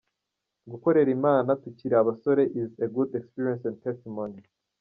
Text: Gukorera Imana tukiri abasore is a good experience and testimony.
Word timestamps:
Gukorera 0.71 1.09
Imana 1.17 1.49
tukiri 1.61 1.95
abasore 2.01 2.43
is 2.61 2.69
a 2.85 2.87
good 2.95 3.11
experience 3.19 3.63
and 3.69 3.77
testimony. 3.85 4.39